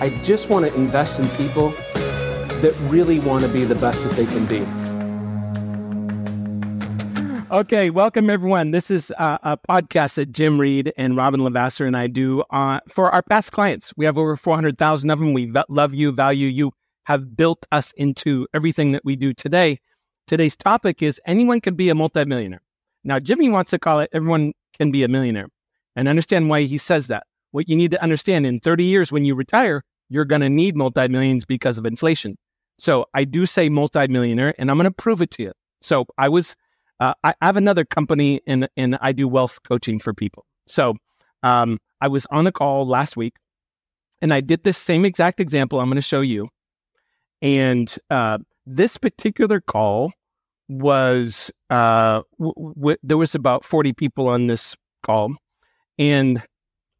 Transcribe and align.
I 0.00 0.08
just 0.22 0.48
want 0.48 0.64
to 0.64 0.74
invest 0.74 1.20
in 1.20 1.28
people 1.30 1.74
that 2.62 2.74
really 2.84 3.20
want 3.20 3.44
to 3.44 3.48
be 3.50 3.64
the 3.64 3.74
best 3.74 4.02
that 4.04 4.14
they 4.14 4.24
can 4.24 4.46
be. 4.46 4.66
Okay, 7.54 7.90
welcome 7.90 8.30
everyone. 8.30 8.70
This 8.70 8.90
is 8.90 9.10
a, 9.18 9.38
a 9.42 9.58
podcast 9.58 10.14
that 10.14 10.32
Jim 10.32 10.58
Reed 10.58 10.90
and 10.96 11.18
Robyn 11.18 11.40
LaVassaur 11.40 11.86
and 11.86 11.94
I 11.94 12.06
do 12.06 12.42
uh, 12.48 12.80
for 12.88 13.10
our 13.10 13.22
past 13.22 13.52
clients. 13.52 13.92
We 13.94 14.06
have 14.06 14.16
over 14.16 14.36
400,000 14.36 15.10
of 15.10 15.18
them. 15.18 15.34
We 15.34 15.52
love 15.68 15.92
you, 15.92 16.12
value 16.12 16.46
you, 16.46 16.72
have 17.04 17.36
built 17.36 17.66
us 17.70 17.92
into 17.92 18.46
everything 18.54 18.92
that 18.92 19.04
we 19.04 19.16
do 19.16 19.34
today. 19.34 19.80
Today's 20.26 20.56
topic 20.56 21.02
is 21.02 21.20
anyone 21.26 21.60
can 21.60 21.74
be 21.74 21.90
a 21.90 21.94
multimillionaire. 21.94 22.62
Now, 23.04 23.18
Jimmy 23.18 23.50
wants 23.50 23.68
to 23.72 23.78
call 23.78 24.00
it 24.00 24.08
everyone 24.14 24.54
can 24.78 24.92
be 24.92 25.04
a 25.04 25.08
millionaire 25.08 25.48
and 25.94 26.08
understand 26.08 26.48
why 26.48 26.62
he 26.62 26.78
says 26.78 27.08
that. 27.08 27.24
What 27.50 27.68
you 27.68 27.76
need 27.76 27.90
to 27.90 28.02
understand 28.02 28.46
in 28.46 28.60
30 28.60 28.84
years 28.84 29.12
when 29.12 29.26
you 29.26 29.34
retire, 29.34 29.82
you're 30.10 30.26
going 30.26 30.42
to 30.42 30.50
need 30.50 30.76
multi-millions 30.76 31.46
because 31.46 31.78
of 31.78 31.86
inflation. 31.86 32.36
So 32.78 33.06
I 33.14 33.24
do 33.24 33.46
say 33.46 33.68
multi-millionaire, 33.68 34.54
and 34.58 34.70
I'm 34.70 34.76
going 34.76 34.84
to 34.84 34.90
prove 34.90 35.22
it 35.22 35.30
to 35.32 35.44
you. 35.44 35.52
So 35.80 36.06
I 36.18 36.28
was 36.28 36.56
uh, 36.98 37.14
I, 37.24 37.34
have 37.40 37.56
another 37.56 37.84
company 37.84 38.42
and 38.46 38.68
and 38.76 38.98
I 39.00 39.12
do 39.12 39.26
wealth 39.26 39.58
coaching 39.66 39.98
for 39.98 40.12
people. 40.12 40.44
So 40.66 40.94
um, 41.42 41.78
I 42.00 42.08
was 42.08 42.26
on 42.30 42.46
a 42.46 42.52
call 42.52 42.86
last 42.86 43.16
week, 43.16 43.34
and 44.20 44.34
I 44.34 44.40
did 44.40 44.64
this 44.64 44.76
same 44.76 45.04
exact 45.04 45.40
example. 45.40 45.80
I'm 45.80 45.88
going 45.88 45.96
to 45.96 46.02
show 46.02 46.20
you. 46.20 46.48
And 47.42 47.94
uh, 48.10 48.38
this 48.66 48.98
particular 48.98 49.60
call 49.62 50.12
was 50.68 51.50
uh, 51.70 52.20
w- 52.38 52.74
w- 52.76 52.98
there 53.02 53.16
was 53.16 53.34
about 53.34 53.64
40 53.64 53.94
people 53.94 54.28
on 54.28 54.46
this 54.46 54.76
call, 55.02 55.34
and 55.98 56.42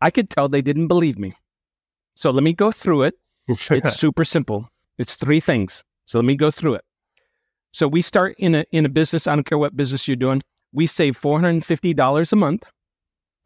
I 0.00 0.11
could 0.11 0.30
tell 0.30 0.48
they 0.48 0.62
didn't 0.62 0.88
believe 0.88 1.19
me. 1.19 1.34
So 2.14 2.30
let 2.30 2.42
me 2.42 2.52
go 2.52 2.70
through 2.70 3.02
it. 3.02 3.14
it's 3.48 3.96
super 3.96 4.24
simple. 4.24 4.69
It's 4.98 5.16
three 5.16 5.41
things. 5.41 5.83
So 6.06 6.19
let 6.19 6.25
me 6.25 6.36
go 6.36 6.50
through 6.50 6.75
it. 6.75 6.84
So 7.72 7.86
we 7.86 8.03
start 8.03 8.34
in 8.39 8.55
a 8.55 8.64
in 8.72 8.84
a 8.84 8.89
business. 8.89 9.27
I 9.27 9.34
don't 9.34 9.44
care 9.44 9.58
what 9.58 9.77
business 9.77 10.08
you're 10.08 10.16
doing. 10.16 10.42
We 10.72 10.86
save 10.86 11.16
four 11.16 11.38
hundred 11.38 11.50
and 11.50 11.64
fifty 11.64 11.94
dollars 11.94 12.33
a 12.33 12.36
month 12.36 12.64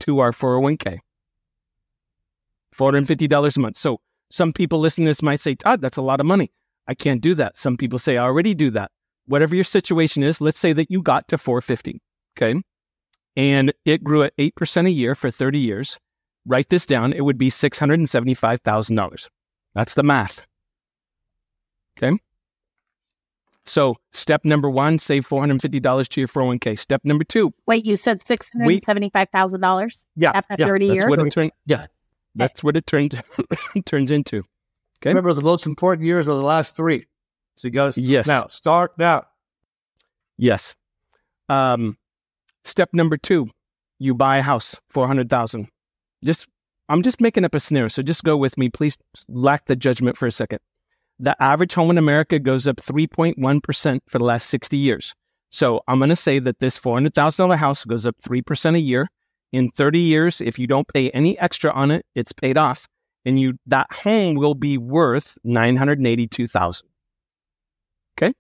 to 0.01 0.20
our 0.20 0.33
four 0.33 0.55
hundred 0.55 0.62
one 0.62 0.77
k. 0.79 1.01
Four 2.73 2.89
hundred 2.89 2.98
and 2.98 3.09
fifty 3.09 3.29
dollars 3.29 3.57
a 3.57 3.61
month. 3.61 3.77
So 3.77 4.01
some 4.31 4.53
people 4.53 4.81
listening 4.81 5.07
to 5.07 5.11
this 5.11 5.23
might 5.23 5.41
say, 5.41 5.55
"Todd, 5.55 5.81
that's 5.81 5.97
a 5.97 6.03
lot 6.03 6.20
of 6.20 6.27
money. 6.27 6.51
I 6.89 6.95
can't 6.95 7.20
do 7.20 7.35
that." 7.35 7.57
Some 7.57 7.77
people 7.77 7.98
say, 7.98 8.17
"I 8.17 8.25
already 8.25 8.55
do 8.55 8.70
that." 8.70 8.91
Whatever 9.27 9.55
your 9.55 9.65
situation 9.65 10.23
is, 10.23 10.41
let's 10.41 10.59
say 10.59 10.73
that 10.73 10.91
you 10.91 11.03
got 11.03 11.29
to 11.29 11.39
four 11.39 11.61
fifty. 11.61 12.01
Okay, 12.37 12.61
and 13.37 13.73
it 13.85 14.03
grew 14.03 14.23
at 14.23 14.33
eight 14.39 14.55
percent 14.57 14.87
a 14.89 14.91
year 14.91 15.15
for 15.15 15.31
thirty 15.31 15.61
years. 15.61 15.98
Write 16.47 16.69
this 16.69 16.87
down. 16.87 17.12
It 17.12 17.23
would 17.23 17.39
be 17.39 17.50
six 17.50 17.78
hundred 17.78 17.98
and 18.00 18.09
seventy 18.09 18.34
five 18.34 18.61
thousand 18.61 18.97
dollars. 18.97 19.31
That's 19.75 19.95
the 19.95 20.03
math. 20.03 20.47
Okay. 21.98 22.19
So 23.67 23.97
step 24.12 24.45
number 24.45 24.69
one, 24.69 24.98
save 24.98 25.25
four 25.25 25.41
hundred 25.41 25.53
and 25.55 25.62
fifty 25.62 25.81
dollars 25.81 26.09
to 26.11 26.20
your 26.20 26.28
four 26.28 26.42
hundred 26.42 26.47
oh 26.47 26.51
one 26.51 26.59
k. 26.59 26.77
Step 26.77 27.01
number 27.05 27.25
two. 27.25 27.53
Wait, 27.67 27.86
you 27.86 27.97
said 27.97 28.27
six 28.27 28.51
hundred 28.51 28.83
seventy 28.83 29.09
five 29.11 29.28
thousand 29.33 29.61
dollars. 29.61 30.06
Yeah, 30.17 30.33
after 30.34 30.56
yeah, 30.59 30.67
thirty 30.67 30.89
that's 30.89 31.01
years. 31.01 31.11
What 31.11 31.27
it 31.27 31.31
turn, 31.31 31.51
yeah, 31.67 31.86
that's 32.34 32.62
what 32.62 32.77
it 32.77 32.86
turned 32.86 33.23
turns 33.86 34.11
into. 34.11 34.39
Okay. 34.98 35.11
Remember 35.11 35.33
the 35.33 35.42
most 35.42 35.67
important 35.67 36.06
years 36.06 36.29
are 36.29 36.34
the 36.34 36.42
last 36.42 36.77
three. 36.77 37.06
So 37.56 37.69
you 37.69 37.73
got 37.73 37.95
to 37.95 38.01
yes. 38.01 38.27
now 38.27 38.48
start 38.48 38.98
now. 38.98 39.25
Yes. 40.36 40.75
Um, 41.48 41.97
step 42.64 42.91
number 42.92 43.17
two, 43.17 43.48
you 43.98 44.14
buy 44.14 44.39
a 44.39 44.42
house 44.42 44.77
four 44.89 45.06
hundred 45.06 45.31
thousand. 45.31 45.69
Just 46.25 46.47
I'm 46.89 47.03
just 47.03 47.20
making 47.20 47.44
up 47.44 47.55
a 47.55 47.61
scenario, 47.61 47.89
so 47.89 48.03
just 48.03 48.25
go 48.25 48.36
with 48.36 48.58
me, 48.58 48.69
please. 48.69 48.98
Lack 49.28 49.67
the 49.67 49.77
judgment 49.77 50.17
for 50.17 50.27
a 50.27 50.33
second 50.33 50.58
the 51.19 51.41
average 51.42 51.75
home 51.75 51.91
in 51.91 51.98
America 51.98 52.39
goes 52.39 52.67
up 52.67 52.77
3.1% 52.77 54.00
for 54.06 54.19
the 54.19 54.25
last 54.25 54.48
60 54.48 54.77
years. 54.77 55.14
So 55.50 55.83
I'm 55.86 55.98
going 55.98 56.11
to 56.11 56.17
say 56.17 56.39
that 56.40 56.58
this 56.58 56.79
$400,000 56.79 57.57
house 57.57 57.84
goes 57.84 58.07
up 58.07 58.17
3% 58.27 58.74
a 58.74 58.80
year. 58.80 59.08
In 59.52 59.70
30 59.70 60.01
years, 60.01 60.40
if 60.40 60.58
you 60.58 60.67
don't 60.67 60.89
pay 60.89 61.11
any 61.11 61.39
extra 61.39 61.70
on 61.70 61.92
it, 61.92 62.05
it's 62.17 62.33
paid 62.33 62.58
off. 62.58 62.89
And 63.24 63.39
you 63.39 63.55
that 63.67 63.86
home 63.92 64.34
will 64.34 64.55
be 64.55 64.77
worth 64.77 65.39
982,000. 65.45 66.89
Okay? 68.18 68.34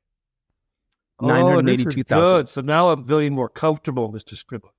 Oh, 1.20 1.26
982,000. 1.28 2.24
Good. 2.24 2.48
So 2.48 2.60
now 2.60 2.90
I'm 2.90 3.04
feeling 3.04 3.32
more 3.32 3.48
comfortable, 3.48 4.12
Mr. 4.12 4.34
Scribble. 4.34 4.74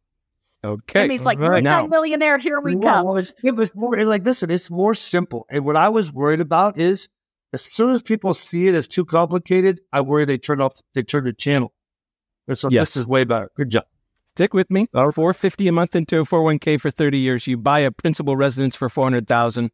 Okay. 0.66 1.04
And 1.04 1.12
he's 1.12 1.26
like, 1.26 1.40
right. 1.40 1.64
now, 1.64 1.86
millionaire, 1.86 2.38
here 2.38 2.60
we 2.60 2.76
well, 2.76 3.16
come. 3.16 3.26
It 3.44 3.56
was 3.56 3.76
more 3.76 4.04
like, 4.04 4.26
listen, 4.26 4.50
it's 4.50 4.70
more 4.70 4.96
simple. 4.96 5.46
And 5.50 5.64
what 5.64 5.76
I 5.76 5.90
was 5.90 6.12
worried 6.12 6.42
about 6.42 6.80
is 6.80 7.08
as 7.54 7.62
soon 7.62 7.92
as 7.92 8.02
people 8.02 8.34
see 8.34 8.68
it 8.68 8.76
as 8.76 8.88
too 8.88 9.06
complicated, 9.06 9.80
I 9.94 10.02
worry 10.02 10.26
they 10.26 10.38
turn 10.38 10.62
off, 10.62 10.82
they 10.94 11.04
turn 11.04 11.26
the 11.26 11.34
channel. 11.34 11.74
So 12.52 12.70
yes. 12.70 12.90
this 12.90 12.98
is 12.98 13.08
way 13.08 13.24
better. 13.24 13.50
Good 13.56 13.70
job. 13.70 13.86
Stick 14.30 14.54
with 14.54 14.70
me. 14.70 14.88
Four 15.14 15.34
fifty 15.34 15.68
a 15.68 15.72
month 15.72 15.96
into 15.96 16.20
a 16.20 16.26
four 16.26 16.40
hundred 16.40 16.44
oh 16.44 16.46
one 16.46 16.60
k 16.60 16.78
for 16.78 16.92
thirty 16.92 17.20
years. 17.20 17.48
You 17.48 17.58
buy 17.58 17.80
a 17.80 17.92
principal 17.92 18.36
residence 18.36 18.76
for 18.76 18.90
four 18.90 19.06
hundred 19.06 19.28
thousand. 19.28 19.72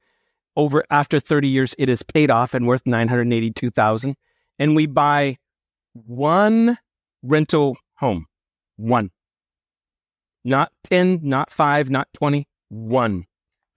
Over 0.56 0.84
after 0.92 1.20
thirty 1.20 1.48
years, 1.48 1.74
it 1.80 1.90
is 1.90 2.04
paid 2.04 2.30
off 2.30 2.54
and 2.54 2.68
worth 2.68 2.84
nine 2.86 3.08
hundred 3.08 3.34
eighty 3.34 3.50
two 3.50 3.72
thousand. 3.72 4.18
And 4.60 4.76
we 4.76 4.86
buy 4.86 5.38
one 5.94 6.78
rental 7.24 7.76
home, 7.96 8.28
one, 8.76 9.10
not 10.44 10.72
ten, 10.84 11.20
not 11.24 11.50
five, 11.50 11.90
not 11.90 12.08
twenty, 12.14 12.48
one. 12.70 13.26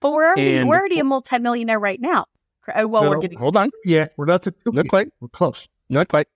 But 0.01 0.13
we're 0.13 0.25
already 0.25 0.57
and, 0.57 0.69
we're 0.69 0.77
already 0.77 0.99
a 0.99 1.03
multimillionaire 1.03 1.79
right 1.79 1.99
now. 1.99 2.25
Uh, 2.67 2.87
well, 2.87 3.03
no, 3.03 3.09
we're 3.11 3.19
getting. 3.19 3.39
Hold 3.39 3.57
on. 3.57 3.71
Yeah, 3.83 4.07
we're 4.17 4.25
not. 4.25 4.43
To, 4.43 4.53
not 4.65 4.87
quite. 4.87 5.09
We're 5.19 5.27
close. 5.29 5.67
Not 5.89 6.07
quite. 6.07 6.27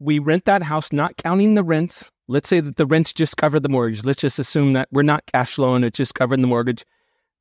We 0.00 0.18
rent 0.18 0.44
that 0.44 0.62
house, 0.62 0.92
not 0.92 1.16
counting 1.16 1.54
the 1.54 1.64
rents. 1.64 2.10
Let's 2.28 2.48
say 2.48 2.60
that 2.60 2.76
the 2.76 2.86
rents 2.86 3.12
just 3.12 3.36
cover 3.36 3.58
the 3.58 3.68
mortgage. 3.68 4.04
Let's 4.04 4.20
just 4.20 4.38
assume 4.38 4.74
that 4.74 4.88
we're 4.92 5.02
not 5.02 5.26
cash 5.26 5.54
flowing; 5.54 5.84
it's 5.84 5.96
just 5.96 6.14
covering 6.14 6.40
the 6.40 6.48
mortgage. 6.48 6.84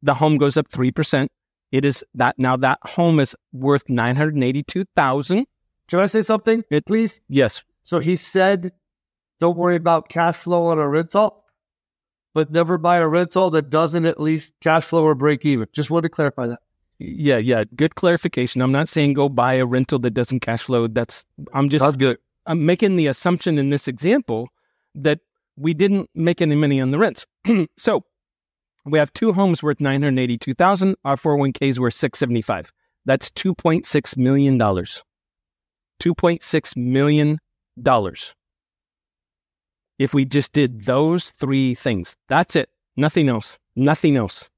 The 0.02 0.14
home 0.14 0.38
goes 0.38 0.58
up 0.58 0.72
three 0.72 0.92
percent. 0.92 1.32
It 1.72 1.84
is 1.84 2.06
that 2.16 2.40
now 2.40 2.56
that 2.58 2.80
home 2.84 3.20
is 3.20 3.36
worth 3.52 3.90
nine 3.90 4.16
hundred 4.16 4.42
eighty-two 4.42 4.86
thousand. 4.96 5.46
Can 5.88 6.00
I 6.00 6.06
say 6.06 6.22
something, 6.22 6.64
it, 6.70 6.86
please? 6.86 7.22
Yes. 7.30 7.64
So 7.84 8.00
he 8.00 8.16
said, 8.16 8.72
"Don't 9.40 9.58
worry 9.58 9.76
about 9.76 10.10
cash 10.10 10.38
flow 10.38 10.68
on 10.68 10.80
a 10.80 10.88
rental." 10.88 11.44
But 12.38 12.52
never 12.52 12.78
buy 12.78 12.98
a 12.98 13.08
rental 13.08 13.50
that 13.50 13.72
doesn't 13.72 14.06
at 14.06 14.20
least 14.20 14.54
cash 14.62 14.84
flow 14.84 15.04
or 15.04 15.16
break 15.16 15.44
even. 15.44 15.68
Just 15.74 15.90
want 15.90 16.04
to 16.04 16.10
clarify 16.10 16.46
that. 16.46 16.60
Yeah, 17.00 17.40
yeah. 17.40 17.64
Good 17.76 17.96
clarification. 17.96 18.62
I'm 18.62 18.72
not 18.72 18.88
saying 18.88 19.14
go 19.14 19.28
buy 19.28 19.56
a 19.56 19.66
rental 19.66 19.98
that 19.98 20.12
doesn't 20.12 20.42
cash 20.42 20.62
flow. 20.62 20.86
That's 20.86 21.26
I'm 21.56 21.68
just 21.68 21.84
That's 21.84 21.96
good. 21.96 22.20
I'm 22.46 22.64
making 22.64 22.96
the 22.96 23.08
assumption 23.08 23.58
in 23.58 23.72
this 23.72 23.88
example 23.88 24.50
that 24.94 25.18
we 25.56 25.74
didn't 25.74 26.12
make 26.14 26.40
any 26.40 26.54
money 26.54 26.80
on 26.80 26.92
the 26.92 27.00
rent. 27.00 27.26
so 27.76 28.04
we 28.86 29.00
have 29.00 29.12
two 29.14 29.34
homes 29.34 29.64
worth 29.64 29.82
982,000. 29.82 30.96
Our 31.06 31.16
401k 31.16 31.70
is 31.70 31.80
worth 31.80 31.96
675. 31.96 32.72
That's 33.06 33.32
2.6 33.32 34.16
million 34.16 34.60
dollars. 34.60 35.04
2.6 36.04 36.78
million 36.78 37.40
dollars. 37.82 38.36
If 40.00 40.14
we 40.14 40.26
just 40.26 40.54
did 40.54 40.86
those 40.86 41.32
three 41.32 41.74
things. 41.76 42.16
That's 42.28 42.56
it. 42.56 42.70
Nothing 42.96 43.30
else. 43.30 43.58
Nothing 43.76 44.18
else. 44.18 44.50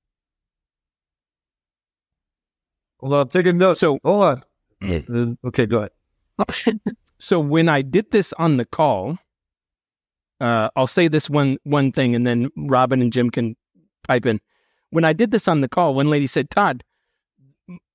Hold 3.00 3.14
on, 3.14 3.22
I'm 3.22 3.30
taking 3.30 3.58
notes. 3.58 3.80
So 3.80 4.00
hold 4.04 4.24
on. 4.24 4.44
Mm. 4.82 5.38
Okay, 5.46 5.66
go 5.66 5.88
ahead. 6.38 6.80
so 7.20 7.40
when 7.40 7.70
I 7.70 7.82
did 7.82 8.12
this 8.12 8.34
on 8.34 8.58
the 8.58 8.66
call, 8.66 9.18
uh, 10.42 10.70
I'll 10.76 10.88
say 10.88 11.08
this 11.08 11.30
one 11.30 11.58
one 11.64 11.92
thing, 11.92 12.16
and 12.16 12.26
then 12.26 12.50
Robyn 12.58 13.02
and 13.02 13.12
Jim 13.12 13.30
can 13.30 13.56
pipe 14.08 14.26
in. 14.26 14.40
When 14.92 15.06
I 15.06 15.14
did 15.14 15.32
this 15.32 15.48
on 15.48 15.62
the 15.62 15.70
call, 15.70 15.94
one 15.94 16.10
lady 16.10 16.28
said, 16.28 16.50
"Todd, 16.50 16.84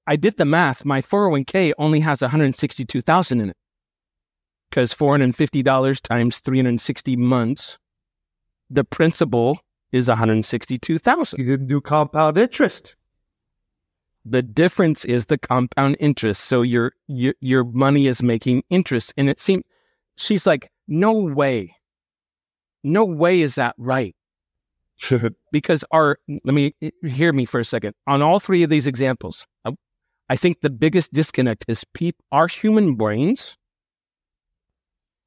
I 0.07 0.17
did 0.17 0.37
the 0.37 0.45
math. 0.45 0.85
My 0.85 1.01
401k 1.01 1.73
only 1.79 2.01
has 2.01 2.21
162,000 2.21 3.41
in 3.41 3.51
it 3.51 3.57
because 4.75 4.93
$450 4.93 6.01
times 6.01 6.41
360 6.41 7.17
months, 7.17 7.79
the 8.69 8.83
principal 8.83 9.61
is 9.93 10.09
162,000. 10.09 11.39
You 11.39 11.45
didn't 11.45 11.69
do 11.69 11.81
compound 11.81 12.37
interest. 12.37 12.97
The 14.25 14.43
difference 14.43 15.05
is 15.05 15.27
the 15.27 15.39
compound 15.39 15.97
interest. 16.01 16.47
So 16.47 16.63
your 16.63 16.93
your 17.07 17.35
your 17.41 17.63
money 17.63 18.09
is 18.09 18.21
making 18.21 18.65
interest. 18.69 19.15
And 19.17 19.31
it 19.31 19.39
seemed 19.39 19.63
she's 20.17 20.45
like, 20.45 20.73
no 20.89 21.13
way. 21.13 21.77
No 22.83 23.05
way 23.05 23.43
is 23.43 23.55
that 23.55 23.77
right. 23.79 24.17
because 25.53 25.85
our 25.93 26.19
let 26.43 26.53
me 26.55 26.75
hear 27.07 27.33
me 27.33 27.45
for 27.45 27.61
a 27.61 27.65
second. 27.65 27.95
On 28.09 28.23
all 28.23 28.41
three 28.41 28.65
of 28.65 28.71
these 28.71 28.89
examples, 28.89 29.47
I, 30.29 30.37
think 30.37 30.63
the 30.63 30.71
biggest 30.71 31.13
disconnect 31.13 31.65
is 31.69 31.85
peop, 31.93 32.17
our 32.33 32.49
human 32.49 32.95
brains 32.97 33.57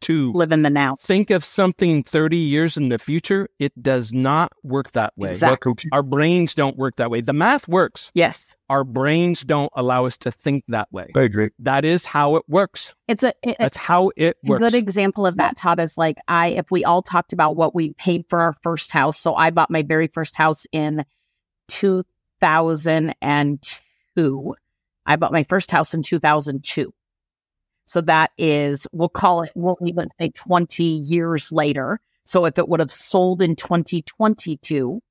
to 0.02 0.32
live 0.34 0.52
in 0.52 0.62
the 0.62 0.70
now. 0.70 0.98
Think 1.00 1.32
of 1.32 1.44
something 1.44 2.04
30 2.04 2.38
years 2.38 2.78
in 2.78 2.90
the 2.90 2.98
future. 2.98 3.48
It 3.60 3.82
does 3.82 4.14
not 4.14 4.52
work 4.64 4.92
that 4.92 5.14
way. 5.16 5.30
Exactly. 5.30 5.74
Our 5.92 6.04
brains 6.04 6.54
don't 6.54 6.78
work 6.78 6.98
that 6.98 7.10
way. 7.10 7.22
The 7.22 7.34
math 7.34 7.68
works. 7.68 8.12
Yes. 8.14 8.56
Our 8.70 8.84
brains 8.84 9.42
don't 9.42 9.72
allow 9.76 10.06
us 10.06 10.18
to 10.20 10.32
think 10.32 10.64
that 10.68 10.92
way. 10.92 11.08
I 11.16 11.22
agree. 11.22 11.50
That 11.60 11.86
is 11.86 12.06
how 12.06 12.36
it 12.36 12.44
works. 12.48 12.94
It's 13.08 13.24
a 13.24 13.34
it, 13.42 13.58
that's 13.60 13.78
how 13.78 14.12
it 14.16 14.38
works. 14.44 14.62
A 14.62 14.66
good 14.66 14.76
example 14.76 15.26
of 15.26 15.38
that, 15.38 15.58
Todd, 15.58 15.80
is 15.80 15.98
like 15.98 16.18
I 16.28 16.50
if 16.50 16.70
we 16.72 16.84
all 16.84 17.02
talked 17.02 17.34
about 17.34 17.56
what 17.56 17.74
we 17.74 17.94
paid 17.94 18.26
for 18.30 18.42
our 18.42 18.54
first 18.62 18.92
house. 18.92 19.18
So 19.18 19.34
I 19.36 19.50
bought 19.52 19.72
my 19.72 19.84
very 19.84 20.08
first 20.08 20.36
house 20.36 20.68
in 20.72 21.06
2002. 21.70 24.56
I 25.06 25.16
bought 25.16 25.32
my 25.32 25.44
first 25.44 25.72
house 25.72 25.94
in 25.94 26.04
2002. 26.04 26.94
So 27.88 28.02
that 28.02 28.32
is, 28.38 28.86
we'll 28.92 29.08
call 29.08 29.44
it, 29.44 29.52
we'll 29.56 29.78
even 29.86 30.10
say 30.20 30.30
20 30.30 30.84
years 30.84 31.54
later. 31.54 32.02
So 32.26 32.44
if 32.44 32.60
it 32.60 32.68
would 32.68 32.82
have 32.82 32.92
sold 32.92 33.42
in 33.42 33.56
2022, 33.56 35.02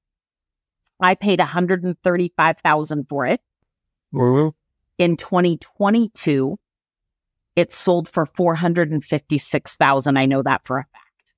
I 1.01 1.15
paid 1.15 1.39
135,000 1.39 3.09
for 3.09 3.27
it. 3.27 3.41
Mm-hmm. 4.15 4.51
In 4.99 5.17
2022, 5.17 6.59
it 7.57 7.73
sold 7.73 8.11
for 8.11 8.27
456,000. 8.27 10.19
I 10.19 10.27
know 10.27 10.43
that 10.43 10.67
for 10.67 10.77
a 10.77 10.85
fact. 10.85 11.35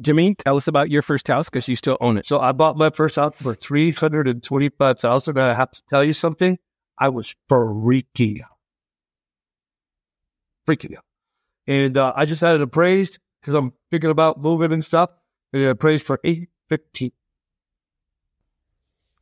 Jimmy, 0.00 0.34
tell 0.34 0.56
us 0.56 0.66
about 0.68 0.90
your 0.90 1.02
first 1.02 1.28
house 1.28 1.50
because 1.50 1.68
you 1.68 1.76
still 1.76 1.98
own 2.00 2.16
it. 2.16 2.24
So 2.24 2.40
I 2.40 2.52
bought 2.52 2.78
my 2.78 2.88
first 2.88 3.16
house 3.16 3.36
for 3.36 3.54
325,000. 3.54 5.38
I 5.38 5.52
have 5.52 5.70
to 5.72 5.82
tell 5.90 6.02
you 6.02 6.14
something. 6.14 6.58
I 6.96 7.10
was 7.10 7.34
freaking 7.50 8.40
out 8.40 8.57
freaking 10.68 10.96
out. 10.96 11.04
And 11.66 11.96
uh, 11.96 12.12
I 12.14 12.24
just 12.24 12.40
had 12.40 12.56
it 12.56 12.62
appraised 12.62 13.18
because 13.40 13.54
I'm 13.54 13.72
thinking 13.90 14.10
about 14.10 14.40
moving 14.40 14.72
and 14.72 14.84
stuff. 14.84 15.10
And 15.52 15.62
it 15.62 15.68
appraised 15.68 16.04
for 16.04 16.20
eight 16.24 16.48
fifteen. 16.68 17.12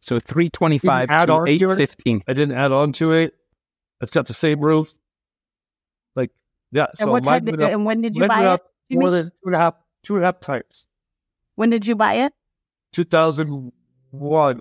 So 0.01 0.19
three 0.19 0.51
twenty 0.51 0.79
five 0.79 1.09
to 1.09 1.45
eight 1.47 1.61
fifteen. 1.61 2.23
I 2.27 2.33
didn't 2.33 2.57
add 2.57 2.73
on 2.73 2.93
to 2.95 3.13
it. 3.13 3.35
It's 4.01 4.13
got 4.13 4.27
the 4.27 4.35
same 4.35 4.61
roof. 4.61 4.93
Like 6.15 6.31
yeah. 6.73 6.87
And 6.87 6.99
so 6.99 7.11
what 7.13 7.25
time 7.25 7.45
did, 7.45 7.61
and 7.61 7.85
when 7.85 8.03
did 8.03 8.17
you 8.17 8.27
buy 8.27 8.55
it? 8.55 8.61
You 8.89 8.99
more 8.99 9.11
mean? 9.11 9.13
than 9.13 9.27
two 9.27 9.47
and 9.47 9.55
a 9.55 9.59
half 9.59 9.75
two 10.03 10.15
and 10.17 10.25
a 10.25 10.27
half 10.27 10.41
times. 10.41 10.87
When 11.55 11.71
did 11.71 11.87
you 11.87 11.95
buy 11.95 12.15
it? 12.15 12.33
Two 12.93 13.05
thousand 13.05 13.73
one. 14.11 14.61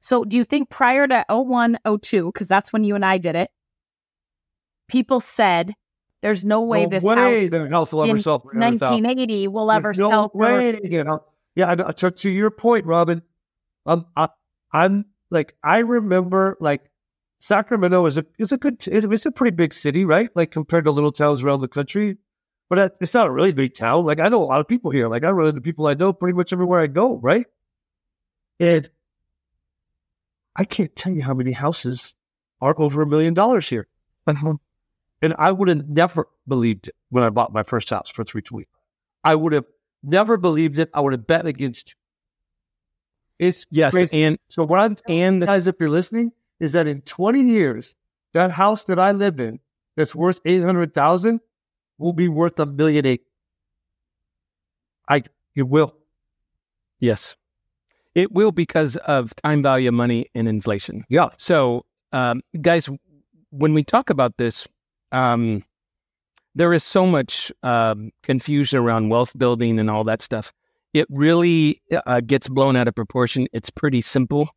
So 0.00 0.24
do 0.24 0.36
you 0.36 0.44
think 0.44 0.70
prior 0.70 1.06
to 1.08 1.24
01, 1.28 1.78
02, 2.00 2.26
because 2.26 2.46
that's 2.46 2.72
when 2.72 2.84
you 2.84 2.94
and 2.94 3.04
I 3.04 3.18
did 3.18 3.34
it, 3.34 3.50
people 4.88 5.20
said 5.20 5.74
there's 6.20 6.44
no 6.44 6.62
way 6.62 6.84
no 6.84 6.90
this 6.90 7.04
way 7.04 7.48
house, 7.48 7.50
the 7.50 7.70
house 7.70 7.92
will 7.92 8.04
ever 8.04 8.18
sell 8.18 8.40
for 8.40 8.52
1980 8.54 9.48
will 9.48 9.70
ever 9.70 9.88
there's 9.88 9.98
sell. 9.98 10.10
No 10.10 10.30
way. 10.34 10.80
You 10.82 11.04
know? 11.04 11.22
Yeah, 11.54 11.70
I, 11.70 11.92
to, 11.92 12.10
to 12.10 12.30
your 12.30 12.50
point, 12.50 12.86
Robyn, 12.86 13.22
I'm, 13.86 14.04
I, 14.16 14.28
I'm 14.72 15.06
like 15.30 15.54
I 15.62 15.78
remember 15.78 16.56
like 16.60 16.90
Sacramento 17.40 18.06
is 18.06 18.18
a 18.18 18.26
is 18.38 18.52
a 18.52 18.56
good 18.56 18.84
it's 18.86 19.26
a 19.26 19.30
pretty 19.30 19.54
big 19.54 19.72
city, 19.72 20.04
right? 20.04 20.30
Like 20.34 20.50
compared 20.50 20.84
to 20.84 20.90
little 20.90 21.12
towns 21.12 21.44
around 21.44 21.60
the 21.60 21.68
country, 21.68 22.16
but 22.68 22.96
it's 23.00 23.14
not 23.14 23.28
a 23.28 23.30
really 23.30 23.52
big 23.52 23.74
town. 23.74 24.04
Like 24.04 24.18
I 24.18 24.28
know 24.28 24.42
a 24.42 24.44
lot 24.44 24.60
of 24.60 24.68
people 24.68 24.90
here. 24.90 25.08
Like 25.08 25.24
I 25.24 25.30
run 25.30 25.48
into 25.48 25.60
people 25.60 25.86
I 25.86 25.94
know 25.94 26.12
pretty 26.12 26.36
much 26.36 26.52
everywhere 26.52 26.80
I 26.80 26.88
go, 26.88 27.16
right? 27.18 27.46
And 28.58 28.90
I 30.56 30.64
can't 30.64 30.94
tell 30.96 31.12
you 31.12 31.22
how 31.22 31.34
many 31.34 31.52
houses 31.52 32.16
are 32.60 32.74
over 32.78 33.02
a 33.02 33.06
million 33.06 33.34
dollars 33.34 33.68
here. 33.68 33.86
Uh-huh. 34.26 34.54
And 35.20 35.34
I 35.38 35.52
would 35.52 35.68
have 35.68 35.88
never 35.88 36.28
believed 36.46 36.88
it 36.88 36.94
when 37.10 37.24
I 37.24 37.30
bought 37.30 37.52
my 37.52 37.62
first 37.62 37.90
house 37.90 38.08
for 38.08 38.24
320. 38.24 38.66
I 39.24 39.34
would 39.34 39.52
have 39.52 39.64
never 40.02 40.36
believed 40.36 40.78
it. 40.78 40.90
I 40.94 41.00
would 41.00 41.12
have 41.12 41.26
bet 41.26 41.46
against 41.46 41.90
you. 41.90 41.94
It's 43.46 43.66
yes, 43.70 43.92
crazy. 43.92 44.24
and 44.24 44.38
so 44.48 44.64
what 44.64 44.80
I'm 44.80 44.96
and 45.08 45.46
guys, 45.46 45.66
if 45.68 45.76
you're 45.78 45.90
listening, 45.90 46.32
is 46.58 46.72
that 46.72 46.88
in 46.88 47.02
20 47.02 47.40
years, 47.40 47.94
that 48.32 48.50
house 48.50 48.84
that 48.86 48.98
I 48.98 49.12
live 49.12 49.38
in 49.38 49.60
that's 49.96 50.14
worth 50.14 50.40
800,000 50.44 51.40
will 51.98 52.12
be 52.12 52.28
worth 52.28 52.58
a 52.58 52.66
million 52.66 53.06
eight. 53.06 53.22
I 55.08 55.22
it 55.54 55.68
will. 55.68 55.94
Yes. 57.00 57.36
It 58.14 58.32
will 58.32 58.52
because 58.52 58.96
of 58.96 59.34
time 59.36 59.62
value 59.62 59.88
of 59.88 59.94
money 59.94 60.26
and 60.34 60.48
inflation. 60.48 61.04
Yeah. 61.08 61.28
So, 61.38 61.84
um, 62.12 62.42
guys, 62.60 62.88
when 63.50 63.74
we 63.74 63.84
talk 63.84 64.10
about 64.10 64.36
this, 64.36 64.66
um, 65.12 65.64
there 66.54 66.72
is 66.72 66.84
so 66.84 67.06
much 67.06 67.52
um, 67.62 68.10
confusion 68.22 68.78
around 68.78 69.08
wealth 69.08 69.36
building 69.38 69.78
and 69.78 69.88
all 69.88 70.04
that 70.04 70.22
stuff. 70.22 70.52
It 70.92 71.06
really 71.10 71.80
uh, 72.06 72.20
gets 72.20 72.48
blown 72.48 72.76
out 72.76 72.88
of 72.88 72.94
proportion. 72.94 73.46
It's 73.52 73.70
pretty 73.70 74.00
simple. 74.00 74.48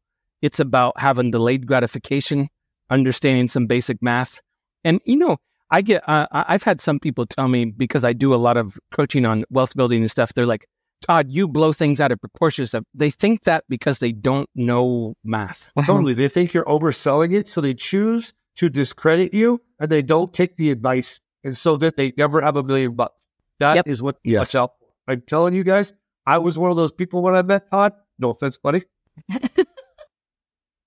It's 0.42 0.60
about 0.60 1.00
having 1.00 1.30
delayed 1.30 1.68
gratification, 1.68 2.50
understanding 2.90 3.48
some 3.48 3.68
basic 3.68 4.02
math, 4.02 4.42
and 4.84 5.00
you 5.06 5.18
know, 5.18 5.38
I 5.70 5.82
get. 5.82 6.08
Uh, 6.08 6.28
I've 6.32 6.64
had 6.64 6.82
some 6.82 7.00
people 7.00 7.26
tell 7.26 7.48
me 7.48 7.66
because 7.66 8.04
I 8.04 8.14
do 8.14 8.34
a 8.34 8.38
lot 8.38 8.58
of 8.58 8.80
coaching 8.92 9.26
on 9.26 9.46
wealth 9.50 9.76
building 9.76 10.02
and 10.02 10.10
stuff. 10.10 10.34
They're 10.34 10.48
like, 10.48 10.66
Todd, 11.06 11.28
you 11.30 11.48
blow 11.48 11.72
things 11.72 12.02
out 12.02 12.12
of 12.12 12.20
proportion. 12.20 12.66
Stuff. 12.66 12.84
They 12.96 13.12
think 13.12 13.44
that 13.44 13.66
because 13.70 14.00
they 14.00 14.12
don't 14.12 14.50
know 14.56 15.14
math. 15.24 15.72
Totally, 15.86 16.14
they 16.14 16.28
think 16.28 16.54
you're 16.54 16.66
overselling 16.66 17.34
it, 17.34 17.48
so 17.48 17.62
they 17.62 17.76
choose 17.76 18.34
to 18.62 18.70
discredit 18.70 19.34
you 19.34 19.60
and 19.80 19.90
they 19.90 20.04
don't 20.04 20.32
take 20.32 20.56
the 20.56 20.70
advice. 20.70 21.20
And 21.44 21.58
so 21.58 21.78
that 21.78 21.98
they 21.98 22.14
never 22.16 22.40
have 22.42 22.58
a 22.58 22.64
million 22.64 22.94
bucks. 22.94 23.26
That 23.58 23.78
yep. 23.78 23.88
is 23.88 24.04
what 24.04 24.18
yes. 24.24 24.54
out. 24.54 24.74
I'm 25.08 25.22
telling 25.22 25.56
you 25.56 25.64
guys, 25.64 25.96
I 26.28 26.38
was 26.38 26.60
one 26.60 26.70
of 26.70 26.78
those 26.78 26.92
people 26.92 27.24
when 27.24 27.34
I 27.34 27.42
met 27.42 27.72
Todd. 27.72 27.94
No 28.20 28.30
offense, 28.30 28.60
buddy. 28.60 28.84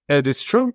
and 0.09 0.25
it's 0.25 0.45
true. 0.45 0.73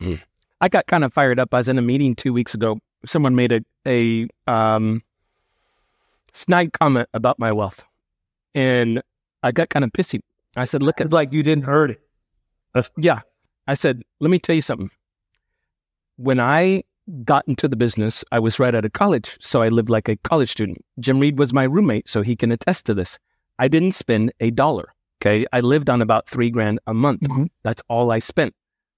Hmm. 0.00 0.14
I 0.60 0.68
got 0.68 0.86
kind 0.86 1.02
of 1.02 1.12
fired 1.12 1.40
up. 1.40 1.52
I 1.52 1.56
was 1.56 1.66
in 1.66 1.76
a 1.76 1.82
meeting 1.82 2.14
two 2.14 2.32
weeks 2.32 2.54
ago. 2.54 2.78
Someone 3.04 3.34
made 3.34 3.50
a, 3.50 3.60
a 3.84 4.28
um, 4.46 5.02
snide 6.34 6.72
comment 6.72 7.08
about 7.14 7.40
my 7.40 7.50
wealth. 7.50 7.84
And 8.54 9.02
I 9.42 9.50
got 9.50 9.70
kind 9.70 9.84
of 9.84 9.90
pissy. 9.90 10.20
I 10.54 10.66
said, 10.66 10.84
look 10.84 11.00
at 11.00 11.12
like 11.12 11.32
you 11.32 11.42
didn't 11.42 11.64
hurt 11.64 11.90
it. 11.90 12.00
That's- 12.74 12.92
yeah. 12.96 13.22
I 13.66 13.74
said, 13.74 14.02
let 14.20 14.30
me 14.30 14.38
tell 14.38 14.54
you 14.54 14.60
something 14.60 14.90
when 16.16 16.40
I 16.40 16.84
got 17.24 17.46
into 17.48 17.68
the 17.68 17.76
business, 17.76 18.24
I 18.32 18.38
was 18.38 18.58
right 18.58 18.74
out 18.74 18.84
of 18.84 18.92
college. 18.92 19.36
So 19.40 19.62
I 19.62 19.68
lived 19.68 19.90
like 19.90 20.08
a 20.08 20.16
college 20.16 20.50
student. 20.50 20.84
Jim 21.00 21.20
Reed 21.20 21.38
was 21.38 21.52
my 21.52 21.64
roommate, 21.64 22.08
so 22.08 22.22
he 22.22 22.36
can 22.36 22.50
attest 22.50 22.86
to 22.86 22.94
this. 22.94 23.18
I 23.58 23.68
didn't 23.68 23.92
spend 23.92 24.32
a 24.40 24.50
dollar. 24.50 24.92
Okay. 25.20 25.46
I 25.52 25.60
lived 25.60 25.88
on 25.88 26.02
about 26.02 26.28
three 26.28 26.50
grand 26.50 26.80
a 26.86 26.94
month. 26.94 27.22
Mm-hmm. 27.22 27.44
That's 27.62 27.82
all 27.88 28.10
I 28.10 28.18
spent. 28.18 28.54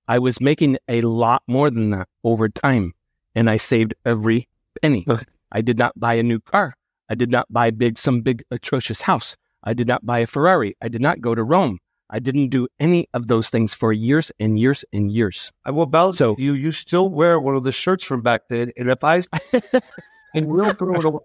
I 0.08 0.18
was 0.18 0.40
making 0.40 0.78
a 0.88 1.00
lot 1.02 1.42
more 1.46 1.70
than 1.70 1.90
that 1.90 2.08
over 2.24 2.48
time. 2.48 2.94
And 3.34 3.50
I 3.50 3.56
saved 3.56 3.94
every 4.04 4.48
penny. 4.80 5.06
I 5.52 5.60
did 5.60 5.78
not 5.78 5.98
buy 5.98 6.14
a 6.14 6.22
new 6.22 6.40
car. 6.40 6.74
I 7.08 7.14
did 7.14 7.30
not 7.30 7.52
buy 7.52 7.70
big 7.70 7.98
some 7.98 8.22
big 8.22 8.44
atrocious 8.50 9.00
house. 9.00 9.36
I 9.62 9.74
did 9.74 9.86
not 9.86 10.06
buy 10.06 10.20
a 10.20 10.26
Ferrari. 10.26 10.76
I 10.80 10.88
did 10.88 11.00
not 11.00 11.20
go 11.20 11.34
to 11.34 11.42
Rome. 11.42 11.78
I 12.08 12.20
didn't 12.20 12.48
do 12.48 12.68
any 12.78 13.08
of 13.14 13.26
those 13.26 13.50
things 13.50 13.74
for 13.74 13.92
years 13.92 14.30
and 14.38 14.58
years 14.58 14.84
and 14.92 15.10
years. 15.10 15.50
Uh, 15.64 15.68
I 15.68 15.72
will 15.72 15.86
balance 15.86 16.18
so, 16.18 16.36
you. 16.38 16.54
You 16.54 16.70
still 16.72 17.08
wear 17.08 17.40
one 17.40 17.56
of 17.56 17.64
the 17.64 17.72
shirts 17.72 18.04
from 18.04 18.22
back 18.22 18.42
then, 18.48 18.70
and 18.76 18.88
if 18.90 19.02
I 19.02 19.22
and 20.34 20.46
we'll 20.46 20.72
throw 20.74 20.94
it 20.94 21.04
away. 21.04 21.20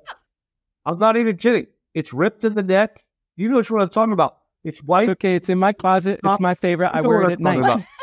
I'm 0.85 0.97
not 0.97 1.17
even 1.17 1.37
kidding. 1.37 1.67
It's 1.93 2.13
ripped 2.13 2.43
in 2.43 2.55
the 2.55 2.63
neck. 2.63 3.03
You 3.35 3.49
know 3.49 3.61
what 3.61 3.81
I'm 3.81 3.89
talking 3.89 4.13
about. 4.13 4.37
It's 4.63 4.81
white. 4.83 5.03
It's 5.03 5.09
okay. 5.11 5.35
It's 5.35 5.49
in 5.49 5.59
my 5.59 5.73
closet. 5.73 6.19
It's 6.23 6.39
my 6.39 6.53
favorite. 6.53 6.91
I 6.93 7.01
wear 7.01 7.23
it 7.23 7.33
at 7.33 7.39
night. 7.39 7.85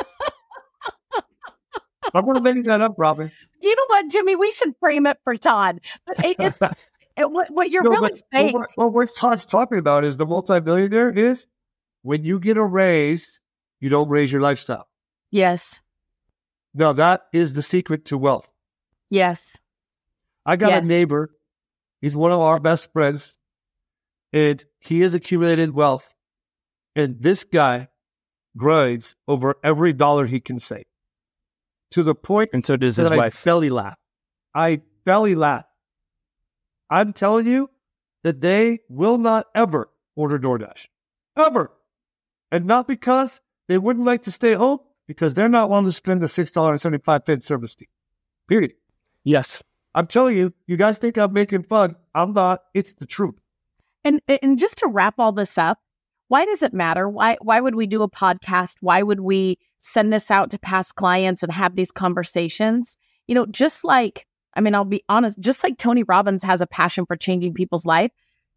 I'm 2.14 2.24
going 2.24 2.36
to 2.36 2.40
make 2.40 2.64
that 2.64 2.80
up, 2.80 2.94
Robyn. 2.96 3.30
You 3.60 3.76
know 3.76 3.84
what, 3.88 4.08
Jimmy? 4.08 4.34
We 4.34 4.50
should 4.50 4.74
frame 4.80 5.06
it 5.06 5.18
for 5.24 5.36
Todd. 5.36 5.80
But 6.06 6.24
it, 6.24 6.36
it's, 6.38 6.60
it, 7.16 7.30
what, 7.30 7.50
what 7.50 7.70
you're 7.70 7.82
no, 7.82 7.90
really 7.90 8.10
but, 8.10 8.22
saying. 8.32 8.54
Well, 8.54 8.66
what, 8.76 8.92
what 8.92 9.10
Todd's 9.16 9.44
talking 9.44 9.78
about 9.78 10.04
is 10.04 10.16
the 10.16 10.26
multimillionaire 10.26 11.10
is 11.10 11.46
when 12.08 12.24
you 12.24 12.40
get 12.40 12.56
a 12.56 12.64
raise, 12.64 13.38
you 13.80 13.90
don't 13.90 14.08
raise 14.08 14.32
your 14.32 14.40
lifestyle. 14.40 14.88
Yes. 15.30 15.82
Now 16.72 16.94
that 16.94 17.24
is 17.34 17.52
the 17.52 17.60
secret 17.60 18.06
to 18.06 18.16
wealth. 18.16 18.50
Yes. 19.10 19.58
I 20.46 20.56
got 20.56 20.70
yes. 20.70 20.86
a 20.86 20.88
neighbor. 20.88 21.34
He's 22.00 22.16
one 22.16 22.32
of 22.32 22.40
our 22.40 22.60
best 22.60 22.90
friends, 22.94 23.38
and 24.32 24.64
he 24.80 25.00
has 25.00 25.12
accumulated 25.12 25.74
wealth. 25.74 26.14
And 26.96 27.20
this 27.20 27.44
guy 27.44 27.88
grinds 28.56 29.14
over 29.26 29.56
every 29.62 29.92
dollar 29.92 30.24
he 30.24 30.40
can 30.40 30.60
save 30.60 30.86
to 31.90 32.02
the 32.02 32.14
point. 32.14 32.24
point 32.24 32.50
and 32.54 32.64
so 32.64 32.78
does 32.78 32.96
his 32.96 33.10
wife. 33.10 33.42
I 33.42 33.44
belly 33.44 33.68
laugh. 33.68 33.98
I 34.54 34.80
belly 35.04 35.34
laugh. 35.34 35.66
I'm 36.88 37.12
telling 37.12 37.46
you 37.46 37.68
that 38.22 38.40
they 38.40 38.78
will 38.88 39.18
not 39.18 39.48
ever 39.54 39.90
order 40.16 40.38
DoorDash. 40.38 40.86
Ever. 41.36 41.70
And 42.50 42.64
not 42.64 42.88
because 42.88 43.40
they 43.68 43.78
wouldn't 43.78 44.06
like 44.06 44.22
to 44.22 44.32
stay 44.32 44.54
home, 44.54 44.78
because 45.06 45.34
they're 45.34 45.48
not 45.48 45.70
willing 45.70 45.86
to 45.86 45.92
spend 45.92 46.22
the 46.22 46.26
$6.75 46.26 47.42
service 47.42 47.74
fee. 47.74 47.88
Period. 48.48 48.72
Yes. 49.24 49.62
I'm 49.94 50.06
telling 50.06 50.36
you, 50.36 50.52
you 50.66 50.76
guys 50.76 50.98
think 50.98 51.16
I'm 51.16 51.32
making 51.32 51.64
fun. 51.64 51.96
I'm 52.14 52.32
not. 52.32 52.60
It's 52.74 52.94
the 52.94 53.06
truth. 53.06 53.34
And 54.04 54.20
and 54.28 54.58
just 54.58 54.78
to 54.78 54.86
wrap 54.86 55.14
all 55.18 55.32
this 55.32 55.58
up, 55.58 55.78
why 56.28 56.44
does 56.44 56.62
it 56.62 56.72
matter? 56.72 57.08
Why 57.08 57.36
why 57.42 57.60
would 57.60 57.74
we 57.74 57.86
do 57.86 58.02
a 58.02 58.10
podcast? 58.10 58.76
Why 58.80 59.02
would 59.02 59.20
we 59.20 59.58
send 59.80 60.12
this 60.12 60.30
out 60.30 60.50
to 60.50 60.58
past 60.58 60.94
clients 60.94 61.42
and 61.42 61.50
have 61.52 61.74
these 61.74 61.90
conversations? 61.90 62.96
You 63.26 63.34
know, 63.34 63.46
just 63.46 63.84
like 63.84 64.26
I 64.54 64.60
mean, 64.60 64.74
I'll 64.74 64.84
be 64.84 65.02
honest, 65.08 65.40
just 65.40 65.64
like 65.64 65.78
Tony 65.78 66.04
Robbins 66.04 66.42
has 66.42 66.60
a 66.60 66.66
passion 66.66 67.06
for 67.06 67.16
changing 67.16 67.54
people's 67.54 67.86
life, 67.86 68.10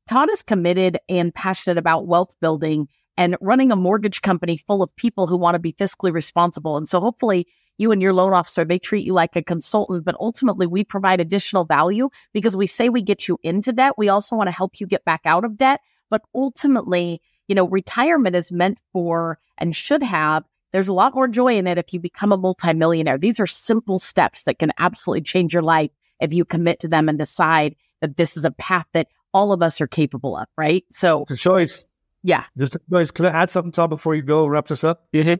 Todd 0.07 0.29
is 0.31 0.43
committed 0.43 0.99
and 1.09 1.33
passionate 1.33 1.77
about 1.77 2.07
wealth 2.07 2.35
building 2.39 2.87
and 3.17 3.37
running 3.41 3.71
a 3.71 3.75
mortgage 3.75 4.21
company 4.21 4.57
full 4.57 4.81
of 4.81 4.95
people 4.95 5.27
who 5.27 5.37
want 5.37 5.55
to 5.55 5.59
be 5.59 5.73
fiscally 5.73 6.13
responsible. 6.13 6.77
And 6.77 6.87
so 6.87 6.99
hopefully 6.99 7.47
you 7.77 7.91
and 7.91 8.01
your 8.01 8.13
loan 8.13 8.33
officer, 8.33 8.63
they 8.63 8.79
treat 8.79 9.05
you 9.05 9.13
like 9.13 9.35
a 9.35 9.43
consultant, 9.43 10.05
but 10.05 10.15
ultimately 10.19 10.67
we 10.67 10.83
provide 10.83 11.19
additional 11.19 11.65
value 11.65 12.09
because 12.33 12.55
we 12.55 12.67
say 12.67 12.89
we 12.89 13.01
get 13.01 13.27
you 13.27 13.37
into 13.43 13.73
debt. 13.73 13.95
We 13.97 14.09
also 14.09 14.35
want 14.35 14.47
to 14.47 14.51
help 14.51 14.79
you 14.79 14.87
get 14.87 15.03
back 15.03 15.21
out 15.25 15.43
of 15.43 15.57
debt. 15.57 15.81
But 16.09 16.21
ultimately, 16.35 17.21
you 17.47 17.55
know, 17.55 17.67
retirement 17.67 18.35
is 18.35 18.51
meant 18.51 18.79
for 18.93 19.39
and 19.57 19.75
should 19.75 20.03
have. 20.03 20.43
There's 20.71 20.87
a 20.87 20.93
lot 20.93 21.15
more 21.15 21.27
joy 21.27 21.57
in 21.57 21.67
it 21.67 21.77
if 21.77 21.93
you 21.93 21.99
become 21.99 22.31
a 22.31 22.37
multimillionaire. 22.37 23.17
These 23.17 23.39
are 23.39 23.47
simple 23.47 23.99
steps 23.99 24.43
that 24.43 24.59
can 24.59 24.71
absolutely 24.77 25.23
change 25.23 25.53
your 25.53 25.63
life 25.63 25.91
if 26.19 26.33
you 26.33 26.45
commit 26.45 26.79
to 26.81 26.87
them 26.87 27.09
and 27.09 27.17
decide 27.17 27.75
that 27.99 28.15
this 28.15 28.37
is 28.37 28.45
a 28.45 28.51
path 28.51 28.85
that 28.93 29.07
all 29.33 29.51
of 29.51 29.61
us 29.61 29.81
are 29.81 29.87
capable 29.87 30.35
of, 30.37 30.47
right? 30.57 30.85
So 30.91 31.23
it's 31.23 31.31
a 31.31 31.37
choice. 31.37 31.85
Yeah. 32.23 32.43
Just 32.57 32.77
guys, 32.89 33.11
can 33.11 33.25
I 33.25 33.29
add 33.29 33.49
something, 33.49 33.71
Todd, 33.71 33.89
before 33.89 34.15
you 34.15 34.21
go 34.21 34.45
wrap 34.47 34.67
this 34.67 34.83
up? 34.83 35.07
Mm-hmm. 35.13 35.35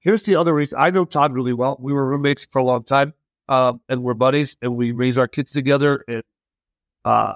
Here's 0.00 0.22
the 0.22 0.36
other 0.36 0.54
reason. 0.54 0.78
I 0.80 0.90
know 0.90 1.04
Todd 1.04 1.34
really 1.34 1.52
well. 1.52 1.76
We 1.80 1.92
were 1.92 2.06
roommates 2.06 2.46
for 2.50 2.58
a 2.58 2.64
long 2.64 2.84
time, 2.84 3.12
um, 3.48 3.80
and 3.88 4.02
we're 4.02 4.14
buddies, 4.14 4.56
and 4.62 4.76
we 4.76 4.92
raise 4.92 5.18
our 5.18 5.28
kids 5.28 5.52
together. 5.52 6.04
And 6.08 6.22
uh, 7.04 7.34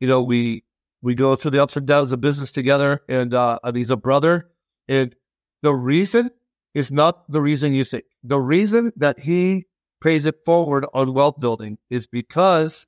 you 0.00 0.08
know, 0.08 0.22
we 0.22 0.64
we 1.02 1.14
go 1.14 1.34
through 1.34 1.52
the 1.52 1.62
ups 1.62 1.76
and 1.76 1.86
downs 1.86 2.12
of 2.12 2.20
business 2.20 2.52
together. 2.52 3.02
And 3.08 3.34
uh, 3.34 3.58
and 3.62 3.76
he's 3.76 3.90
a 3.90 3.96
brother. 3.96 4.48
And 4.88 5.14
the 5.62 5.74
reason 5.74 6.30
is 6.74 6.90
not 6.90 7.30
the 7.30 7.42
reason 7.42 7.74
you 7.74 7.84
think. 7.84 8.04
The 8.22 8.40
reason 8.40 8.92
that 8.96 9.18
he 9.18 9.66
pays 10.02 10.24
it 10.24 10.36
forward 10.44 10.86
on 10.94 11.12
wealth 11.12 11.40
building 11.40 11.78
is 11.90 12.06
because 12.06 12.86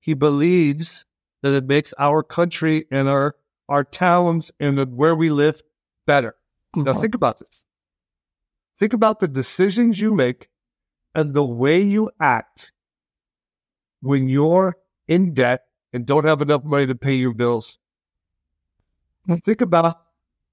he 0.00 0.14
believes 0.14 1.04
that 1.42 1.52
it 1.52 1.66
makes 1.66 1.92
our 1.98 2.22
country 2.22 2.86
and 2.90 3.08
our 3.08 3.36
our 3.68 3.84
towns 3.84 4.50
and 4.60 4.96
where 4.96 5.14
we 5.14 5.30
live 5.30 5.62
better. 6.06 6.34
Now 6.74 6.92
uh-huh. 6.92 7.00
think 7.00 7.14
about 7.14 7.38
this. 7.38 7.66
Think 8.78 8.92
about 8.92 9.20
the 9.20 9.28
decisions 9.28 9.98
you 9.98 10.14
make 10.14 10.48
and 11.14 11.34
the 11.34 11.44
way 11.44 11.80
you 11.80 12.10
act 12.20 12.72
when 14.00 14.28
you're 14.28 14.76
in 15.08 15.34
debt 15.34 15.62
and 15.92 16.06
don't 16.06 16.24
have 16.24 16.42
enough 16.42 16.64
money 16.64 16.86
to 16.86 16.94
pay 16.94 17.14
your 17.14 17.34
bills. 17.34 17.78
Think 19.44 19.60
about 19.60 20.00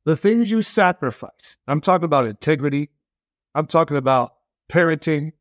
the 0.05 0.17
things 0.17 0.50
you 0.50 0.62
sacrifice. 0.62 1.57
I'm 1.67 1.81
talking 1.81 2.05
about 2.05 2.25
integrity. 2.25 2.89
I'm 3.53 3.67
talking 3.67 3.98
about 3.98 4.34
parenting, 4.69 5.31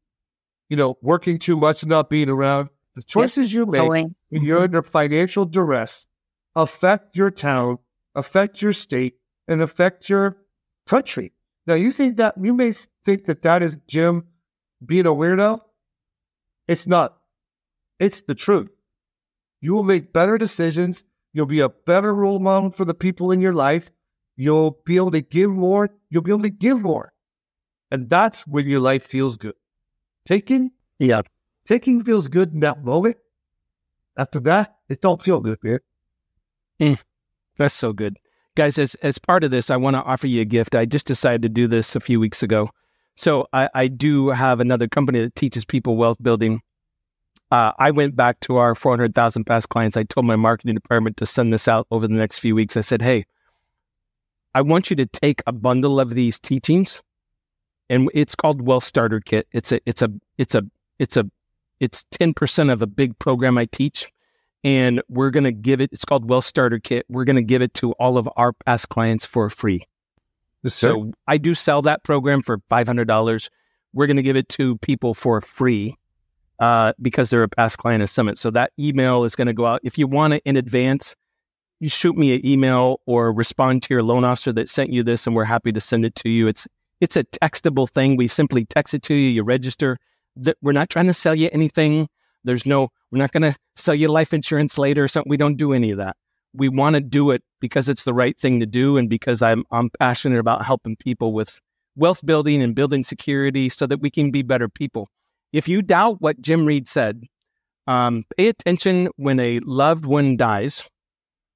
you 0.68 0.76
know, 0.76 0.98
working 1.00 1.38
too 1.38 1.56
much 1.56 1.82
and 1.82 1.90
not 1.90 2.10
being 2.10 2.28
around. 2.28 2.68
The 2.94 3.02
choices 3.02 3.52
you 3.52 3.66
make 3.66 3.88
when 3.88 4.14
you're 4.30 4.58
mm-hmm. 4.58 4.64
under 4.64 4.82
financial 4.82 5.46
duress 5.46 6.06
affect 6.56 7.16
your 7.16 7.30
town, 7.30 7.78
affect 8.14 8.62
your 8.62 8.72
state, 8.72 9.14
and 9.48 9.60
affect 9.60 10.08
your 10.08 10.38
country. 10.86 11.32
Now, 11.66 11.74
you 11.74 11.90
think 11.90 12.16
that 12.18 12.34
you 12.40 12.54
may 12.54 12.72
think 13.04 13.24
that 13.26 13.42
that 13.42 13.62
is 13.62 13.78
Jim 13.86 14.24
being 14.84 15.06
a 15.06 15.10
weirdo. 15.10 15.60
It's 16.68 16.86
not. 16.86 17.16
It's 17.98 18.22
the 18.22 18.34
truth. 18.34 18.70
You 19.60 19.72
will 19.72 19.82
make 19.82 20.12
better 20.12 20.36
decisions. 20.36 21.04
You'll 21.32 21.46
be 21.46 21.60
a 21.60 21.68
better 21.68 22.14
role 22.14 22.38
model 22.38 22.70
for 22.70 22.84
the 22.84 22.94
people 22.94 23.30
in 23.30 23.40
your 23.40 23.54
life. 23.54 23.90
You'll 24.36 24.78
be 24.84 24.96
able 24.96 25.10
to 25.12 25.20
give 25.22 25.50
more. 25.50 25.90
You'll 26.10 26.22
be 26.22 26.30
able 26.30 26.42
to 26.42 26.50
give 26.50 26.80
more. 26.80 27.12
And 27.90 28.10
that's 28.10 28.46
when 28.46 28.66
your 28.66 28.80
life 28.80 29.04
feels 29.04 29.36
good. 29.36 29.54
Taking, 30.26 30.72
Yeah. 30.98 31.22
taking 31.64 32.02
feels 32.04 32.28
good 32.28 32.52
in 32.52 32.60
that 32.60 32.84
moment. 32.84 33.16
After 34.16 34.40
that, 34.40 34.76
it 34.88 35.00
don't 35.00 35.22
feel 35.22 35.40
good, 35.40 35.58
man. 35.62 35.80
That's 37.56 37.74
so 37.74 37.92
good. 37.92 38.18
Guys, 38.56 38.78
as, 38.78 38.94
as 38.96 39.18
part 39.18 39.44
of 39.44 39.50
this, 39.50 39.70
I 39.70 39.76
want 39.76 39.96
to 39.96 40.02
offer 40.02 40.26
you 40.26 40.42
a 40.42 40.44
gift. 40.44 40.74
I 40.74 40.84
just 40.84 41.06
decided 41.06 41.42
to 41.42 41.48
do 41.48 41.66
this 41.66 41.96
a 41.96 42.00
few 42.00 42.20
weeks 42.20 42.42
ago. 42.42 42.70
So 43.16 43.46
I, 43.52 43.68
I 43.74 43.88
do 43.88 44.28
have 44.28 44.60
another 44.60 44.88
company 44.88 45.20
that 45.20 45.34
teaches 45.34 45.64
people 45.64 45.96
wealth 45.96 46.22
building. 46.22 46.60
Uh, 47.50 47.72
I 47.78 47.90
went 47.90 48.16
back 48.16 48.40
to 48.40 48.56
our 48.56 48.74
400,000 48.74 49.44
past 49.44 49.68
clients. 49.68 49.96
I 49.96 50.04
told 50.04 50.26
my 50.26 50.36
marketing 50.36 50.74
department 50.74 51.16
to 51.18 51.26
send 51.26 51.52
this 51.52 51.68
out 51.68 51.86
over 51.90 52.06
the 52.06 52.14
next 52.14 52.38
few 52.38 52.54
weeks. 52.54 52.76
I 52.76 52.80
said, 52.80 53.02
hey, 53.02 53.26
I 54.54 54.62
want 54.62 54.90
you 54.90 54.96
to 54.96 55.06
take 55.06 55.42
a 55.46 55.52
bundle 55.52 56.00
of 56.00 56.10
these 56.10 56.38
teachings 56.38 57.02
and 57.90 58.08
it's 58.14 58.34
called 58.34 58.62
Wealth 58.62 58.84
Starter 58.84 59.20
Kit. 59.20 59.46
It's 59.52 59.72
a, 59.72 59.80
it's 59.86 60.02
a, 60.02 60.10
it's 60.38 60.54
a, 60.54 60.62
it's 60.98 61.16
a, 61.16 61.30
it's 61.80 62.04
10% 62.12 62.72
of 62.72 62.82
a 62.82 62.86
big 62.86 63.18
program 63.18 63.58
I 63.58 63.66
teach 63.66 64.10
and 64.64 65.02
we're 65.08 65.30
going 65.30 65.44
to 65.44 65.52
give 65.52 65.80
it 65.80 65.90
it's 65.92 66.04
called 66.04 66.28
Wealth 66.28 66.44
Starter 66.44 66.78
Kit. 66.78 67.06
We're 67.08 67.24
going 67.24 67.36
to 67.36 67.42
give 67.42 67.62
it 67.62 67.74
to 67.74 67.92
all 67.92 68.18
of 68.18 68.28
our 68.36 68.52
past 68.52 68.88
clients 68.88 69.24
for 69.24 69.48
free. 69.50 69.82
So 70.66 71.12
i 71.28 71.36
do 71.36 71.54
sell 71.54 71.82
that 71.82 72.04
program 72.04 72.40
for 72.40 72.58
$500 72.58 73.50
we're 73.92 74.06
going 74.06 74.16
to 74.16 74.22
give 74.22 74.36
it 74.36 74.48
to 74.48 74.76
people 74.78 75.14
for 75.14 75.40
free 75.40 75.96
uh, 76.58 76.94
because 77.00 77.30
they're 77.30 77.44
a 77.44 77.48
past 77.48 77.78
client 77.78 78.02
of 78.02 78.10
summit. 78.10 78.38
So 78.38 78.50
that 78.50 78.72
email 78.78 79.22
is 79.22 79.36
going 79.36 79.46
to 79.46 79.52
go 79.52 79.66
out. 79.66 79.80
If 79.84 79.98
you 79.98 80.08
want 80.08 80.32
it 80.32 80.42
in 80.44 80.56
advance 80.56 81.14
you 81.80 81.88
shoot 81.88 82.16
me 82.16 82.34
an 82.34 82.46
email 82.46 83.00
or 83.06 83.32
respond 83.32 83.82
to 83.82 83.92
your 83.92 84.02
loan 84.02 84.24
officer 84.24 84.52
that 84.52 84.70
sent 84.70 84.90
you 84.90 85.02
this 85.02 85.26
and 85.26 85.36
we're 85.36 85.44
happy 85.44 85.72
to 85.72 85.80
send 85.80 86.04
it 86.04 86.14
to 86.14 86.30
you. 86.30 86.48
It's 86.48 86.66
it's 87.00 87.16
a 87.16 87.24
textable 87.24 87.88
thing. 87.88 88.16
We 88.16 88.28
simply 88.28 88.64
text 88.64 88.94
it 88.94 89.02
to 89.04 89.14
you. 89.14 89.28
You 89.28 89.42
register. 89.42 89.98
That 90.36 90.56
we're 90.62 90.72
not 90.72 90.88
trying 90.88 91.06
to 91.06 91.12
sell 91.14 91.34
you 91.34 91.50
anything. 91.52 92.08
There's 92.42 92.64
no, 92.66 92.88
we're 93.14 93.20
not 93.20 93.30
going 93.30 93.42
to 93.42 93.56
sell 93.76 93.94
you 93.94 94.08
life 94.08 94.34
insurance 94.34 94.76
later 94.76 95.04
or 95.04 95.08
something. 95.08 95.30
We 95.30 95.36
don't 95.36 95.56
do 95.56 95.72
any 95.72 95.92
of 95.92 95.98
that. 95.98 96.16
We 96.52 96.68
want 96.68 96.94
to 96.94 97.00
do 97.00 97.30
it 97.30 97.42
because 97.60 97.88
it's 97.88 98.02
the 98.02 98.12
right 98.12 98.36
thing 98.36 98.58
to 98.58 98.66
do 98.66 98.96
and 98.96 99.08
because 99.08 99.40
I'm 99.40 99.62
I'm 99.70 99.88
passionate 100.00 100.40
about 100.40 100.64
helping 100.64 100.96
people 100.96 101.32
with 101.32 101.60
wealth 101.94 102.26
building 102.26 102.60
and 102.60 102.74
building 102.74 103.04
security 103.04 103.68
so 103.68 103.86
that 103.86 104.00
we 104.00 104.10
can 104.10 104.32
be 104.32 104.42
better 104.42 104.68
people. 104.68 105.08
If 105.52 105.68
you 105.68 105.80
doubt 105.80 106.20
what 106.20 106.40
Jim 106.40 106.66
Reed 106.66 106.88
said, 106.88 107.22
um, 107.86 108.24
pay 108.36 108.48
attention 108.48 109.08
when 109.14 109.38
a 109.38 109.60
loved 109.60 110.06
one 110.06 110.36
dies 110.36 110.88